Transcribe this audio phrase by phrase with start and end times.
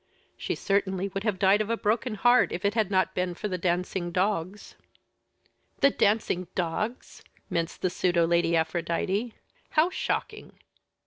[0.35, 3.47] She certainly would have died of a broken heart, if it had not been for
[3.47, 4.73] the dancing dogs."
[5.81, 9.35] "The dancing dogs!" minced the pseudo Lady Aphrodite.
[9.69, 10.53] "How shocking!"